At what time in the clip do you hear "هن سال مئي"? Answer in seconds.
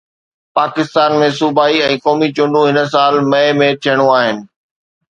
2.69-3.49